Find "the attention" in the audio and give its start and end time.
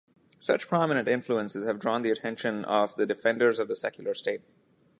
2.01-2.65